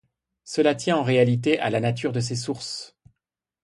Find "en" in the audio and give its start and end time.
0.97-1.03